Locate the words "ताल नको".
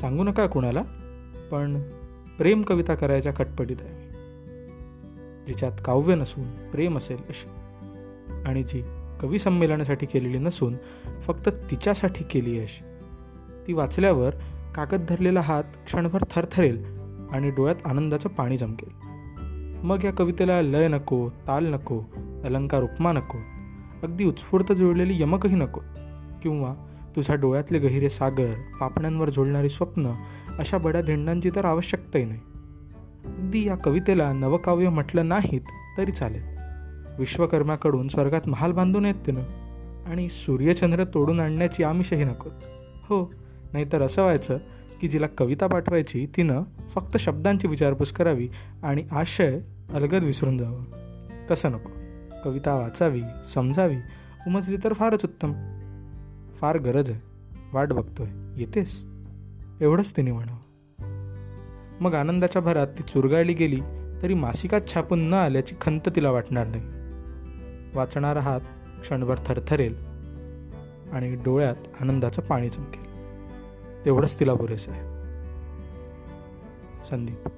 21.28-22.00